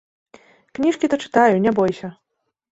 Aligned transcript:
Кніжкі 0.77 1.05
то 1.13 1.21
чытаю, 1.27 1.63
не 1.69 1.77
бойся. 1.83 2.13